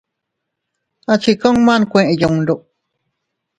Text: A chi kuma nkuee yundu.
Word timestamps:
A 1.11 1.13
chi 1.21 1.31
kuma 1.41 1.73
nkuee 1.81 2.11
yundu. 2.21 2.55